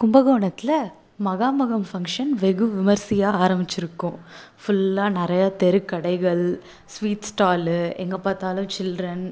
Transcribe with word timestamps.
கும்பகோணத்தில் 0.00 0.78
மகாமகம் 1.26 1.84
ஃபங்க்ஷன் 1.88 2.30
வெகு 2.42 2.66
விமர்சையாக 2.76 3.40
ஆரம்பிச்சிருக்கும். 3.44 4.14
ஃபுல்லாக 4.60 5.10
நிறையா 5.18 5.48
தெருக்கடைகள் 5.62 6.44
ஸ்வீட் 6.92 7.28
ஸ்டாலு 7.30 7.74
எங்கே 8.04 8.18
பார்த்தாலும் 8.26 8.70
சில்ட்ரன் 8.76 9.26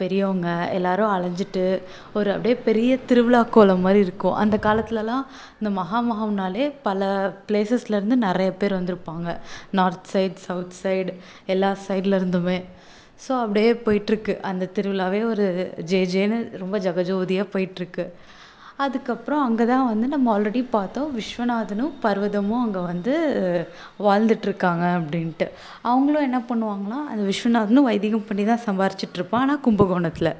பெரியவங்க 0.00 0.48
எல்லாரும் 0.78 1.12
அலைஞ்சிட்டு 1.14 1.64
ஒரு 2.16 2.30
அப்படியே 2.34 2.56
பெரிய 2.68 2.98
திருவிழா 3.12 3.40
கோலம் 3.56 3.84
மாதிரி 3.86 4.02
இருக்கும். 4.06 4.36
அந்த 4.42 4.58
காலத்துலலாம் 4.66 5.24
இந்த 5.60 5.72
மகாமகம்னாலே 5.80 6.66
பல 6.88 7.08
பிளேசஸ்லேருந்து 7.48 8.18
நிறைய 8.28 8.50
பேர் 8.60 8.78
வந்திருப்பாங்க. 8.80 9.38
நார்த் 9.80 10.12
சைட் 10.12 10.38
சவுத் 10.48 10.78
சைடு 10.82 11.14
எல்லா 11.54 11.72
சைட்லேருந்துமே 11.88 12.58
ஸோ 13.24 13.32
அப்படியே 13.44 13.72
போயிட்டுருக்கு. 13.88 14.36
அந்த 14.52 14.70
திருவிழாவே 14.76 15.22
ஒரு 15.32 15.48
ஜே 15.92 16.02
ஜேன்னு 16.14 16.38
ரொம்ப 16.62 16.78
ஜெகஜோதியாக 16.88 17.52
போயிட்டுருக்கு. 17.56 18.06
அதுக்கப்புறம் 18.82 19.42
அங்கே 19.46 19.64
தான் 19.70 19.88
வந்து 19.90 20.06
நம்ம 20.12 20.30
ஆல்ரெடி 20.34 20.60
பார்த்தோம் 20.76 21.10
விஸ்வநாதனும் 21.18 21.92
பர்வதமும் 22.04 22.62
அங்கே 22.64 22.80
வந்து 22.90 23.12
வாழ்ந்துட்டுருக்காங்க 24.06 24.84
அப்படின்ட்டு. 24.98 25.46
அவங்களும் 25.90 26.26
என்ன 26.28 26.38
பண்ணுவாங்களாம் 26.48 27.08
அந்த 27.10 27.22
விஸ்வநாதனும் 27.30 27.88
வைதிகம் 27.90 28.28
பண்ணி 28.30 28.44
தான் 28.52 28.64
சம்பாரிச்சிட்ருப்பான் 28.68 29.44
ஆனால் 29.44 29.64
கும்பகோணத்தில். 29.66 30.32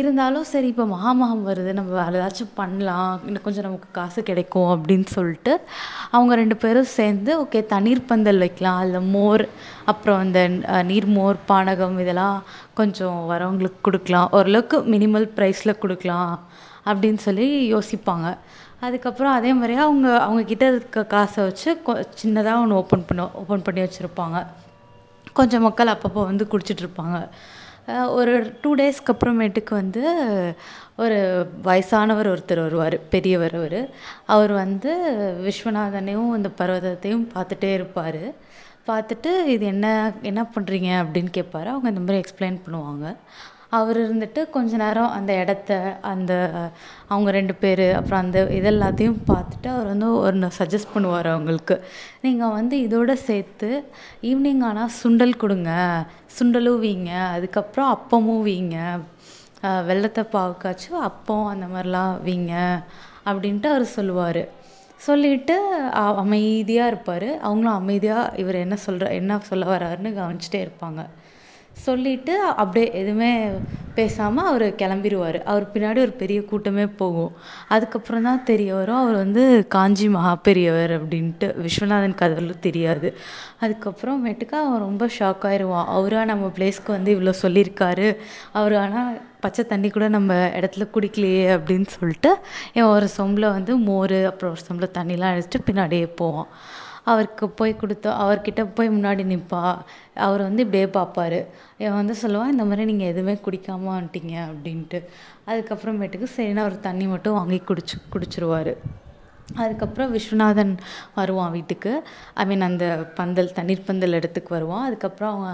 இருந்தாலும் 0.00 0.48
சரி 0.50 0.66
இப்போ 0.72 0.84
மகாமகம் 0.94 1.46
வருது 1.48 1.70
நம்ம 1.78 1.90
வேறு 1.98 2.18
ஏதாச்சும் 2.18 2.52
பண்ணலாம் 2.58 3.14
இன்னும் 3.28 3.44
கொஞ்சம் 3.46 3.66
நமக்கு 3.66 3.88
காசு 3.98 4.20
கிடைக்கும் 4.28 4.68
அப்படின்னு 4.74 5.08
சொல்லிட்டு 5.14 5.52
அவங்க 6.16 6.32
ரெண்டு 6.40 6.56
பேரும் 6.64 6.90
சேர்ந்து 6.98 7.32
ஓகே 7.42 7.60
தண்ணீர் 7.72 8.08
பந்தல் 8.10 8.42
வைக்கலாம் 8.44 8.78
அதில் 8.82 9.08
மோர் 9.14 9.44
அப்புறம் 9.92 10.20
அந்த 10.24 10.40
நீர்மோர் 10.90 11.38
பானகம் 11.50 11.98
இதெல்லாம் 12.04 12.38
கொஞ்சம் 12.80 13.18
வரவங்களுக்கு 13.32 13.80
கொடுக்கலாம். 13.88 14.28
ஓரளவுக்கு 14.38 14.78
மினிமல் 14.94 15.28
ப்ரைஸில் 15.38 15.80
கொடுக்கலாம். 15.84 16.34
அப்படின்னு 16.86 17.20
சொல்லி 17.26 17.46
யோசிப்பாங்க. 17.74 18.28
அதுக்கப்புறம் 18.86 19.32
அதே 19.32 19.52
மாதிரியே 19.52 19.80
அவங்க 19.86 20.08
அவங்கக்கிட்ட 20.26 20.66
இருக்க 20.72 21.04
காசை 21.04 21.40
வச்சு 21.44 21.70
கொ 21.86 21.92
சின்னதாக 22.22 22.62
ஒன்று 22.62 22.78
ஓப்பன் 22.82 23.06
பண்ண 23.08 23.22
ஓப்பன் 23.42 23.64
பண்ணி 23.66 23.80
வச்சுருப்பாங்க. 23.86 24.38
கொஞ்சம் 25.38 25.62
மக்கள் 25.62 25.94
அப்பப்போ 25.94 26.22
வந்து 26.30 26.46
குடிச்சிகிட்ருப்பாங்க 26.52 27.18
ஒரு 28.18 28.32
டூ 28.62 28.70
டேஸ்க்கு 28.76 29.12
அப்புறமேட்டுக்கு 29.12 29.70
வந்து 29.70 30.02
ஒரு 30.96 31.18
வயசானவர் 31.64 32.30
ஒருத்தர் 32.32 32.62
வருவார் 32.62 32.96
பெரியவர் 33.08 33.54
அவர். 33.54 33.80
அவர் 34.34 34.52
வந்து 34.52 34.90
விஸ்வநாதனையும் 35.46 36.30
இந்த 36.38 36.50
பர்வதத்தையும் 36.58 37.26
பார்த்துட்டே 37.34 37.70
இருப்பார். 37.78 38.22
பார்த்துட்டு 38.88 39.30
இது 39.54 39.64
என்ன 39.66 39.86
என்ன 40.22 40.42
பண்ணுறீங்க 40.54 40.90
அப்படின்னு 41.02 41.32
கேட்பாரு 41.38 41.68
அவங்க 41.72 41.88
இந்த 41.92 42.00
மாதிரி 42.00 42.22
எக்ஸ்பிளைன் 42.22 42.60
பண்ணுவாங்க. 42.66 43.06
அவர் 43.78 43.98
இருந்துட்டு 44.04 44.40
கொஞ்ச 44.54 44.70
நேரம் 44.82 45.12
அந்த 45.16 45.32
இடத்த 45.42 45.72
அந்த 46.12 46.32
அவங்க 47.12 47.30
ரெண்டு 47.38 47.54
பேர் 47.62 47.84
அப்புறம் 47.98 48.22
அந்த 48.24 48.38
இது 48.58 48.68
எல்லாத்தையும் 48.72 49.18
பார்த்துட்டு 49.30 49.68
அவர் 49.74 49.90
வந்து 49.92 50.08
ஒன்று 50.28 50.48
சஜஸ்ட் 50.58 50.92
பண்ணுவார் 50.94 51.28
அவங்களுக்கு. 51.34 51.76
நீங்கள் 52.24 52.54
வந்து 52.58 52.76
இதோட 52.86 53.12
சேர்த்து 53.28 53.70
ஈவினிங் 54.30 54.64
ஆனால் 54.70 54.94
சுண்டல் 55.00 55.40
கொடுங்க 55.42 55.72
சுண்டலும் 56.38 56.80
வைங்க 56.86 57.12
அதுக்கப்புறம் 57.36 57.90
அப்பமும் 57.96 58.44
வைங்க 58.48 58.78
வெல்லத்தை 59.88 60.22
பாகு 60.34 60.54
காய்ச்சி 60.64 60.90
அப்பம் 61.10 61.46
அந்த 61.52 61.66
மாதிரிலாம் 61.72 62.12
வைங்க 62.28 62.54
அப்படின்ட்டு 63.30 63.68
அவர் 63.72 63.94
சொல்லுவார். 63.96 64.42
சொல்லிவிட்டு 65.06 65.54
அமைதியாக 66.22 66.90
இருப்பார். 66.92 67.28
அவங்களும் 67.46 67.78
அமைதியாக 67.80 68.32
இவர் 68.42 68.62
என்ன 68.64 68.76
சொல்கிற 68.86 69.08
என்ன 69.20 69.38
சொல்ல 69.50 69.66
வர்றாருன்னு 69.74 70.10
கவனிச்சிட்டே 70.20 70.60
இருப்பாங்க. 70.66 71.02
சொல்லிவிட்டு 71.86 72.34
அப்படியே 72.62 72.86
எதுவுமே 73.00 73.30
பேசாமல் 73.94 74.48
அவர் 74.50 74.64
கிளம்பிருவாரு. 74.80 75.38
அவர் 75.50 75.64
பின்னாடி 75.74 76.00
ஒரு 76.06 76.12
பெரிய 76.20 76.40
கூட்டமே 76.50 76.84
போகும். 77.00 77.32
அதுக்கப்புறம் 77.74 78.26
தான் 78.28 78.42
தெரிய 78.50 78.70
வரும் 78.74 79.00
அவர் 79.02 79.16
வந்து 79.22 79.42
காஞ்சி 79.74 80.06
மகா 80.16 80.32
பெரியவர் 80.48 80.92
அப்படின்ட்டு 80.98 81.48
விஸ்வநாதன் 81.64 82.16
அதெல்லாம் 82.26 82.64
தெரியாது. 82.66 83.08
அதுக்கப்புறமேட்டுக்கு 83.64 84.56
அவன் 84.62 84.84
ரொம்ப 84.88 85.06
ஷாக் 85.18 85.46
ஆயிடுவான் 85.50 85.90
அவரா 85.96 86.22
நம்ம 86.32 86.50
ப்ளேஸ்க்கு 86.58 86.96
வந்து 86.96 87.12
இவ்வளோ 87.16 87.34
சொல்லியிருக்காரு. 87.44 88.08
அவர் 88.52 88.76
ஆனால் 88.84 89.10
பச்சை 89.44 89.62
தண்ணி 89.66 89.88
கூட 89.90 90.06
நம்ம 90.16 90.32
இடத்துல 90.60 90.86
குடிக்கலையே 90.94 91.44
அப்படின்னு 91.56 91.88
சொல்லிட்டு 91.98 92.30
இவன் 92.72 92.92
ஒரு 92.96 93.08
சொம்பில் 93.18 93.54
வந்து 93.56 93.74
மோர் 93.88 94.18
அப்புறம் 94.30 94.54
ஒரு 94.54 94.64
சொம்பில் 94.68 94.94
தண்ணிலாம் 94.98 95.32
அடிச்சுட்டு 95.34 95.68
பின்னாடியே 95.70 96.08
போவான். 96.22 96.50
அவருக்கு 97.04 97.48
போய் 97.48 97.76
கொடுத்தோம் 97.80 98.18
அவர்கிட்ட 98.22 98.62
போய் 98.74 98.90
முன்னாடி 98.90 99.24
நிற்பாள் 99.24 99.78
அவர் 100.14 100.42
வந்து 100.42 100.64
இப்படியே 100.66 100.88
பார்ப்பாரு. 100.98 101.46
என் 101.76 101.98
வந்து 102.00 102.14
சொல்லுவான் 102.22 102.54
இந்த 102.54 102.64
மாதிரி 102.64 102.84
நீங்கள் 102.84 103.06
எதுவுமே 103.06 103.34
குடிக்காமல் 103.44 103.94
வந்துட்டீங்க 103.98 104.34
அப்படின்ட்டு. 104.48 105.00
அதுக்கப்புறமேட்டுக்கு 105.46 106.28
சரின்னு 106.36 106.64
அவர் 106.64 106.80
தண்ணி 106.80 107.06
மட்டும் 107.06 107.34
வாங்கி 107.34 107.62
குடிச்சு 107.70 107.96
குடிச்சிருவார். 108.14 108.72
அதுக்கப்புறம் 109.56 110.16
விஸ்வநாதன் 110.16 110.76
வருவான் 111.14 111.50
வீட்டுக்கு. 111.50 112.02
ஐ 112.34 112.46
மீன் 112.46 112.60
அந்த 112.60 113.08
பந்தல் 113.14 113.52
தண்ணீர் 113.52 113.86
பந்தல் 113.86 114.12
இடத்துக்கு 114.12 114.54
வருவான். 114.54 114.86
அதுக்கப்புறம் 114.86 115.32
அவங்க 115.34 115.50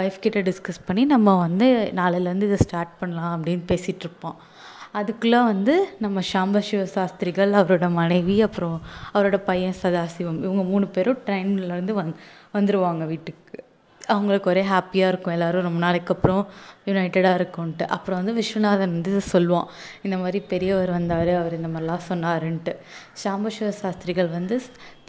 ஒய்ஃப் 0.00 0.20
கிட்ட 0.20 0.40
டிஸ்கஸ் 0.40 0.86
பண்ணி 0.86 1.04
நம்ம 1.04 1.38
வந்து 1.38 1.92
நாளையிலேருந்து 1.96 2.48
இதை 2.50 2.56
ஸ்டார்ட் 2.56 2.98
பண்ணலாம் 2.98 3.34
அப்படின்னு 3.36 3.64
பேசிகிட்ருப்பான் 3.72 4.38
அதுக்குள்ளே 4.92 5.40
வந்து 5.42 5.74
நம்ம 5.98 6.20
சாம்ப 6.32 6.58
சிவ 6.58 6.84
சாஸ்திரிகள் 6.86 7.52
அவரோட 7.52 7.90
மனைவி 7.90 8.42
அப்புறம் 8.42 8.80
அவரோட 9.14 9.36
பையன் 9.36 9.80
சதாசிவம் 9.82 10.40
இவங்க 10.46 10.62
மூணு 10.62 10.86
பேரும் 10.86 11.18
ட்ரெயின்லேருந்து 11.26 11.94
வந் 12.00 12.14
வந்துடுவாங்க 12.54 13.06
வீட்டுக்கு. 13.06 13.58
அவங்களுக்கு 14.06 14.50
ஒரே 14.50 14.62
ஹாப்பியாக 14.62 15.10
இருக்கும் 15.12 15.32
எல்லோரும் 15.32 15.62
ரொம்ப 15.62 15.78
நாளைக்கு 15.78 16.14
அப்புறம் 16.14 16.42
யுனைட்டடாக 16.86 17.38
இருக்கோன்ட்டு 17.40 17.86
அப்புறம் 17.86 18.24
வந்து 18.24 18.34
விஸ்வநாதன் 18.40 18.94
வந்து 18.96 19.20
சொல்லுவான். 19.32 19.68
இந்த 20.02 20.16
மாதிரி 20.16 20.40
பெரியவர் 20.52 20.90
வந்தார் 20.90 21.28
அவர் 21.28 21.56
இந்த 21.58 21.68
மாதிரிலாம் 21.68 22.06
சொன்னாருன்ட்டு. 22.08 22.74
சாம்ப 23.24 23.46
சிவ 23.46 23.70
சாஸ்திரிகள் 23.70 24.28
வந்து 24.28 24.56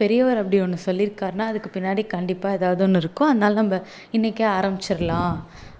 பெரியவர் 0.02 0.42
அப்படி 0.42 0.60
ஒன்று 0.66 0.86
சொல்லியிருக்காருன்னா 0.86 1.48
அதுக்கு 1.52 1.70
பின்னாடி 1.74 2.04
கண்டிப்பாக 2.16 2.58
ஏதாவது 2.60 2.82
ஒன்று 2.88 3.02
இருக்கும். 3.04 3.30
அதனால 3.32 3.54
நம்ம 3.62 3.82
இன்றைக்கே 4.18 4.46
ஆரம்பிச்சிடலாம் 4.58 5.36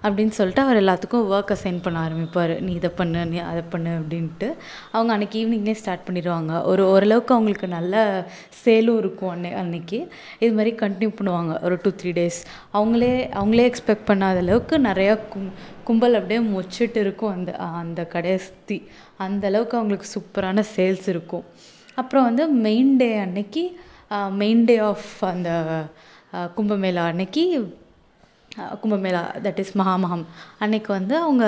அப்படின்னு 0.06 0.34
சொல்லிட்டு 0.36 0.62
அவர் 0.64 0.78
எல்லாத்துக்கும் 0.80 1.26
ஒர்க் 1.32 1.52
அசைன் 1.54 1.82
பண்ண 1.82 1.98
ஆரம்பிப்பார். 2.06 2.52
நீ 2.66 2.70
இதை 2.78 2.90
பண்ணு 3.00 3.20
நீ 3.32 3.36
அதை 3.50 3.62
பண்ணு 3.72 3.90
அப்படின்ட்டு. 3.98 4.48
அவங்க 4.94 5.10
அன்றைக்கி 5.16 5.36
ஈவினிங்லேயே 5.42 5.78
ஸ்டார்ட் 5.80 6.06
பண்ணிடுவாங்க. 6.06 6.52
ஒரு 6.70 6.82
ஓரளவுக்கு 6.92 7.34
அவங்களுக்கு 7.36 7.68
நல்ல 7.76 7.94
சேலும் 8.62 8.98
இருக்கும் 9.02 9.32
அன்னை 9.34 9.52
அன்றைக்கி 9.60 9.98
இது 10.44 10.52
மாதிரி 10.58 10.72
கண்டினியூ 10.82 11.12
பண்ணுவாங்க. 11.18 11.52
ஒரு 11.66 11.76
டூ 11.84 11.92
த்ரீ 12.00 12.12
டேஸ் 12.18 12.40
அவங்களே 12.78 13.12
அவங்களே 13.40 13.66
எக்ஸ்பெக்ட் 13.70 14.08
பண்ணாத 14.10 14.42
அளவுக்கு 14.44 14.78
நிறையா 14.88 15.14
கும் 15.34 15.52
கும்பல் 15.88 16.18
அப்படியே 16.20 16.40
மொச்சிட்டு 16.54 17.00
இருக்கும். 17.04 17.32
அந்த 17.36 17.52
அந்த 17.82 18.00
கடையை 18.16 18.40
சுற்றி 18.48 18.78
அந்தளவுக்கு 19.26 19.78
அவங்களுக்கு 19.80 20.08
சூப்பரான 20.16 20.64
சேல்ஸ் 20.74 21.08
இருக்கும். 21.14 21.46
அப்புறம் 22.00 22.26
வந்து 22.28 22.44
மெயின் 22.66 22.92
டே 23.00 23.08
அன்னைக்கு 23.24 23.64
மெயின் 24.40 24.62
டே 24.64 24.76
ஆஃப் 24.90 25.08
அந்த 25.32 25.50
கும்பமேளா 26.56 27.04
அன்னைக்கு 27.12 27.44
கும்பமேளா 28.82 29.20
தட் 29.44 29.60
இஸ் 29.62 29.74
மகாமகம். 29.80 30.24
அன்னைக்கு 30.64 30.90
வந்து 30.98 31.14
அவங்க 31.24 31.44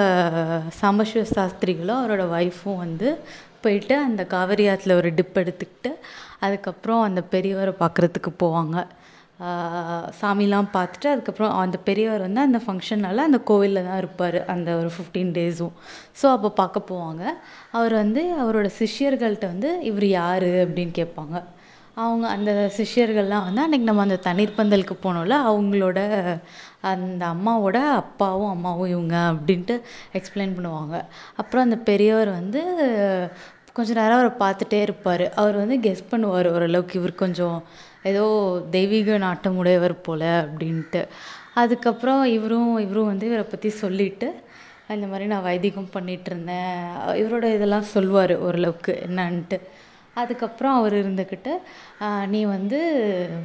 சாம்பசிவ 0.80 1.22
சாஸ்திரிகளும் 1.36 2.00
அவரோட 2.00 2.24
ஒய்ஃபும் 2.36 2.82
வந்து 2.84 3.08
போயிட்டு 3.64 3.94
அந்த 4.08 4.22
காவேரி 4.34 4.64
ஆற்றுல 4.72 4.97
ஒரு 5.00 5.10
டிப் 5.19 5.41
எடுத்துக்கிட்டு 5.42 5.91
அதுக்கப்புறம் 6.47 7.03
அந்த 7.08 7.20
பெரியவரை 7.34 7.74
பார்க்குறதுக்கு 7.82 8.30
போவாங்க. 8.42 8.76
சாமிலாம் 10.20 10.69
பார்த்துட்டு 10.76 11.08
அதுக்கப்புறம் 11.12 11.54
அந்த 11.62 11.76
பெரியவர் 11.88 12.24
வந்து 12.26 12.41
அந்த 12.47 12.58
ஃபங்க்ஷனால் 12.64 13.26
அந்த 13.28 13.38
கோவிலில் 13.50 13.86
தான் 13.88 14.00
இருப்பார் 14.03 14.38
அந்த 14.54 14.69
ஒரு 14.80 14.91
ஃபிஃப்டீன் 14.97 15.32
டேஸும் 15.38 15.74
ஸோ 16.20 16.26
அப்போ 16.34 16.50
பார்க்க 16.60 16.91
போவாங்க. 16.92 17.22
அவர் 17.78 17.94
வந்து 18.03 18.22
அவரோட 18.42 18.69
சிஷ்யர்கள்கிட்ட 18.80 19.48
வந்து 19.54 19.70
இவர் 19.91 20.06
யார்? 20.20 20.48
அப்படின்னு 20.64 20.94
கேட்பாங்க. 21.00 21.36
அவங்க 22.03 22.27
அந்த 22.37 22.53
சிஷ்யர்கள்லாம் 22.77 23.44
வந்து 23.47 23.62
அன்றைக்கி 23.65 23.87
நம்ம 23.88 24.05
அந்த 24.06 24.16
தண்ணீர் 24.27 24.56
பந்தலுக்கு 24.56 24.94
போனோம்ல 25.05 25.37
அவங்களோட 25.50 25.99
அந்த 26.93 27.22
அம்மாவோட 27.34 27.78
அப்பாவும் 28.00 28.53
அம்மாவும் 28.55 28.91
இவங்க 28.94 29.16
அப்படின்ட்டு 29.32 29.75
எக்ஸ்பிளைன் 30.19 30.54
பண்ணுவாங்க. 30.56 30.97
அப்புறம் 31.41 31.65
அந்த 31.66 31.77
பெரியவர் 31.91 32.31
வந்து 32.41 32.60
கொஞ்ச 33.77 33.91
நேரம் 34.00 34.19
அவரை 34.19 34.33
பார்த்துட்டே 34.43 34.81
இருப்பார். 34.87 35.25
அவர் 35.41 35.57
வந்து 35.63 35.77
கெஸ் 35.86 36.10
பண்ணுவார் 36.10 36.48
ஓரளவுக்கு 36.54 36.98
இவர் 37.01 37.15
கொஞ்சம் 37.24 37.57
ஏதோ 38.10 38.24
தெய்வீக 38.77 39.18
நாட்டம் 39.27 39.59
உடையவர் 39.63 39.95
போல் 40.07 40.28
அப்படின்ட்டு. 40.42 41.03
அதுக்கப்புறம் 41.63 42.22
இவரும் 42.36 42.72
இவரும் 42.84 43.10
வந்து 43.13 43.27
இவரை 43.30 43.47
பற்றி 43.53 43.71
சொல்லிவிட்டு 43.83 44.28
இந்த 44.95 45.07
மாதிரி 45.10 45.27
நான் 45.33 45.47
வைதிகம் 45.51 45.92
பண்ணிகிட்ருந்தேன் 45.97 46.74
இவரோட 47.21 47.47
இதெல்லாம் 47.57 47.86
சொல்லுவார் 47.95 48.34
ஓரளவுக்கு 48.47 48.92
என்னான்ட்டு. 49.07 49.59
அதுக்கப்புறம் 50.21 50.77
அவர் 50.78 50.95
இருந்துக்கிட்டு 51.03 51.53
நீ 52.33 52.41
வந்து 52.57 52.78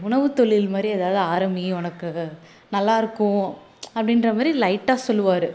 உணவு 0.07 0.27
தொழில் 0.39 0.73
மாதிரி 0.75 0.89
ஏதாவது 0.97 1.19
ஆரம்பி 1.33 1.65
உனக்கு 1.79 2.09
நல்லாயிருக்கும் 2.75 3.43
அப்படின்ற 3.97 4.29
மாதிரி 4.37 4.51
லைட்டாக 4.63 5.05
சொல்லுவார். 5.07 5.49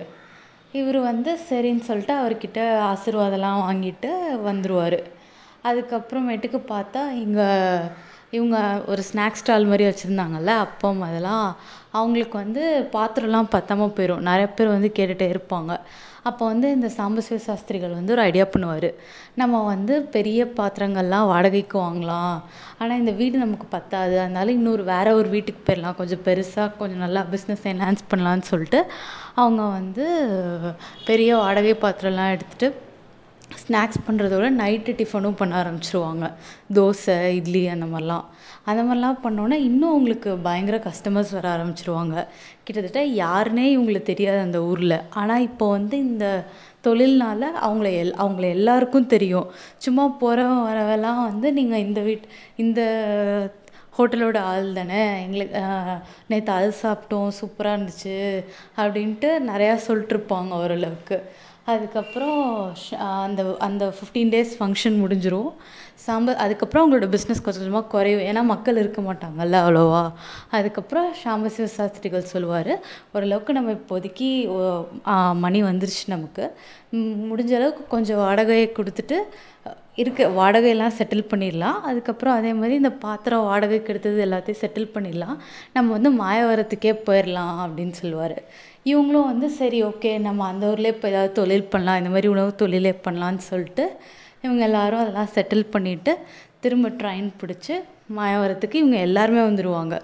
இவர் 0.79 0.99
வந்து 1.11 1.33
சரின்னு 1.49 1.87
சொல்லிட்டு 1.89 2.15
அவர்கிட்ட 2.21 2.61
ஆசீர்வாதம்லாம் 2.93 3.61
வாங்கிட்டு 3.67 4.11
வந்துடுவார் 4.49 4.99
அதுக்கப்புறமேட்டுக்கு 5.69 6.59
பார்த்தா 6.73 7.03
இங்கே 7.25 7.47
இவங்க 8.37 8.59
ஒரு 8.93 9.03
ஸ்நாக்ஸ் 9.09 9.41
ஸ்டால் 9.41 9.69
மாதிரி 9.71 9.85
வச்சுருந்தாங்கல்ல 9.89 10.53
அப்பம் 10.65 11.01
அதெல்லாம் 11.09 11.45
அவங்களுக்கு 11.99 12.37
வந்து 12.43 12.63
பாத்திரம்லாம் 12.97 13.53
பற்றாம 13.55 13.89
போயிடும் 13.97 14.27
நிறைய 14.29 14.47
பேர் 14.57 14.75
வந்து 14.77 14.91
கேட்டுகிட்டே 14.97 15.29
இருப்பாங்க. 15.35 15.73
அப்போ 16.29 16.43
வந்து 16.53 16.67
இந்த 16.77 16.89
சாம்பசிவ 16.99 17.37
சாஸ்திரிகள் 17.47 17.97
வந்து 17.99 18.13
ஒரு 18.15 18.23
ஐடியா 18.23 18.45
பண்ணுவார். 18.55 18.89
நம்ம 19.41 19.63
வந்து 19.65 19.95
பெரிய 20.17 20.41
பாத்திரங்கள்லாம் 20.59 21.29
வாடகைக்கு 21.33 21.77
வாங்கலாம். 21.79 22.37
ஆனால் 22.79 23.01
இந்த 23.03 23.13
வீடு 23.21 23.37
நமக்கு 23.39 23.67
பத்தாது. 23.77 24.15
அதனால 24.25 24.53
இன்னொரு 24.59 24.85
வேற 24.85 25.07
ஒரு 25.21 25.29
வீட்டுக்கு 25.29 25.63
போயிடலாம் 25.67 25.99
கொஞ்சம் 26.01 26.25
பெருசாக 26.29 26.69
கொஞ்சம் 26.81 27.05
நல்லா 27.07 27.23
பிஸ்னஸ் 27.35 27.67
என்ஹான்ஸ் 27.73 28.09
பண்ணலான்னு 28.13 28.51
சொல்லிட்டு 28.53 28.81
அவங்க 29.43 29.63
வந்து 29.79 30.07
பெரிய 31.11 31.31
வாடகை 31.37 31.77
பாத்திரம்லாம் 31.85 32.35
எடுத்துகிட்டு 32.35 32.71
ஸ்நாக்ஸ் 33.67 34.05
பண்ணுறதோட 34.07 34.47
நைட்டு 34.61 34.93
டிஃபனும் 35.01 35.39
பண்ண 35.41 35.53
ஆரம்பிச்சிருவாங்க. 35.63 36.25
தோசை 36.79 37.17
இட்லி 37.39 37.63
அந்த 37.75 37.87
மாதிரிலாம். 37.93 38.27
அந்த 38.71 38.81
மாதிரிலாம் 38.83 39.23
பண்ணோன்னே 39.25 39.57
இன்னும் 39.69 39.91
அவங்களுக்கு 39.91 40.31
பயங்கர 40.47 40.77
கஸ்டமர்ஸ் 40.89 41.33
வர 41.37 41.47
ஆரம்பிச்சிருவாங்க. 41.57 42.17
கிட்டத்தட்ட 42.65 43.01
யாருன்னே 43.25 43.65
இவங்களுக்கு 43.77 44.11
தெரியாது 44.13 44.39
அந்த 44.39 44.61
ஊரில். 44.71 44.97
ஆனால் 45.23 45.47
இப்போ 45.49 45.69
வந்து 45.71 45.97
இந்த 46.11 46.27
தொழில்னால 46.87 47.43
அவங்கள 47.67 47.89
எல் 48.03 48.15
அவங்கள 48.23 48.47
எல்லாருக்கும் 48.57 49.13
தெரியும். 49.15 49.51
சும்மா 49.85 50.05
போகிறவன் 50.23 50.67
வரவன்லாம் 50.71 51.23
வந்து 51.31 51.51
நீங்கள் 51.59 51.85
இந்த 51.87 52.01
வீட் 52.09 52.27
இந்த 52.65 52.81
ஹோட்டலோட 53.99 54.39
ஆள் 54.51 54.69
தானே. 54.79 55.03
எங்களுக்கு 55.25 55.61
நேற்று 56.31 56.53
அது 56.53 56.71
சாப்பிட்டோம் 56.83 57.29
சூப்பராக 57.41 57.77
இருந்துச்சு. 57.77 58.17
அப்படின்ட்டு 58.83 59.31
நிறையா 59.51 59.75
சொல்லிட்ருப்பாங்க 59.89 60.53
ஓரளவுக்கு. 60.63 61.19
அதுக்கப்புறம் 61.73 62.41
ஷ 62.81 62.97
அந்த 63.27 63.43
அந்த 63.67 63.85
ஃபிஃப்டீன் 63.97 64.33
டேஸ் 64.35 64.53
ஃபங்க்ஷன் 64.59 64.97
முடிஞ்சிடும் 65.03 65.51
சாம்ப 66.07 66.35
அதுக்கப்புறம் 66.45 66.83
அவங்களோட 66.83 67.07
பிஸ்னஸ் 67.15 67.43
கொஞ்சம் 67.45 67.61
கொஞ்சமாக 67.61 67.89
குறையும். 67.93 68.23
ஏன்னா 68.31 68.43
மக்கள் 68.51 68.81
இருக்க 68.83 69.01
மாட்டாங்கல்ல 69.07 69.61
அவ்வளோவா. 69.65 70.03
அதுக்கப்புறம் 70.57 71.07
சாம்பசிவ 71.23 71.69
சாஸ்திரிகள் 71.77 72.31
சொல்லுவார் 72.33 72.73
ஓரளவுக்கு 73.15 73.57
நம்ம 73.59 73.73
இப்போதைக்கு 73.79 74.29
மணி 75.45 75.63
வந்துருச்சு 75.71 76.05
நமக்கு. 76.15 76.47
முடிஞ்ச 77.31 77.53
அளவுக்கு 77.61 77.85
கொஞ்சம் 77.95 78.21
வாடகையை 78.25 78.69
கொடுத்துட்டு 78.79 79.19
இருக்க 80.03 80.29
வாடகையெல்லாம் 80.39 80.97
செட்டில் 80.99 81.29
பண்ணிடலாம். 81.33 81.79
அதுக்கப்புறம் 81.89 82.37
அதே 82.39 82.53
மாதிரி 82.61 82.75
இந்த 82.83 82.93
பாத்திரம் 83.07 83.49
வாடகைக்கு 83.51 83.91
எடுத்தது 83.93 84.25
எல்லாத்தையும் 84.27 84.63
செட்டில் 84.63 84.93
பண்ணிடலாம். 84.95 85.37
நம்ம 85.77 85.93
வந்து 85.97 86.11
மாயவரத்துக்கே 86.23 86.95
போயிடலாம் 87.09 87.59
அப்படின்னு 87.65 87.95
சொல்லுவார். 88.03 88.39
இவங்களும் 88.87 89.29
வந்து 89.33 89.49
சரி 89.61 89.79
ஓகே 89.91 90.11
நம்ம 90.27 90.47
அந்த 90.53 90.65
ஊர்லேயே 90.71 90.95
இப்போ 90.97 91.09
ஏதாவது 91.13 91.33
தொழில் 91.39 91.71
பண்ணலாம் 91.73 92.01
இந்த 92.01 92.11
மாதிரி 92.15 92.29
உணவு 92.35 92.51
தொழிலே 92.63 92.93
பண்ணலான்னு 93.07 93.45
சொல்லிட்டு 93.51 93.85
இவங்க 94.45 94.63
எல்லாரும் 94.69 95.03
அதெல்லாம் 95.03 95.33
செட்டில் 95.37 95.71
பண்ணிவிட்டு 95.75 96.13
திரும்ப 96.65 96.89
ட்ரெயின் 97.01 97.31
பிடிச்சி 97.41 97.75
மாயவரத்துக்கு 98.19 98.77
இவங்க 98.83 98.99
எல்லாருமே 99.09 99.43
வந்துடுவாங்க 99.49 99.95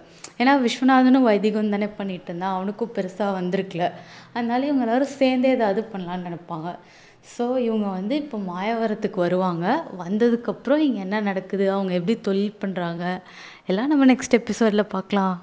ஏன்னா 0.41 0.53
விஸ்வநாதனும் 0.65 1.27
வைதிகம் 1.29 1.73
தானே 1.75 1.89
பண்ணிட்டு 1.99 2.29
இருந்தான். 2.31 2.55
அவனுக்கும் 2.57 2.93
பெருசாக 2.97 3.37
வந்திருக்குல. 3.39 3.85
அதனால 4.35 4.67
இவங்க 4.69 4.85
எல்லாரும் 4.87 5.15
சேர்ந்தே 5.19 5.51
ஏதாவது 5.57 5.81
பண்ணலான்னு 5.93 6.27
நினைப்பாங்க. 6.29 6.71
ஸோ 7.35 7.45
இவங்க 7.67 7.87
வந்து 7.99 8.15
இப்போ 8.23 8.39
மாயவரத்துக்கு 8.53 9.19
வருவாங்க. 9.27 9.67
வந்ததுக்கப்புறம் 10.05 10.83
இங்கே 10.87 11.01
என்ன 11.07 11.21
நடக்குது? 11.21 11.67
அவங்க 11.77 11.93
எப்படி 12.01 12.17
தொழில் 12.29 12.61
பண்ணுறாங்க 12.65 13.05
எல்லாம் 13.67 13.93
நம்ம 13.93 14.07
நெக்ஸ்ட் 14.13 14.39
எபிசோடில் 14.41 14.93
பார்க்கலாம். 14.97 15.37